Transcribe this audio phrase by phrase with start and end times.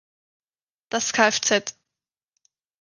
[0.89, 1.77] Das "Kfz.